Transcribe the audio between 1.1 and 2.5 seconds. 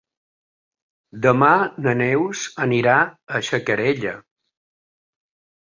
Demà na Neus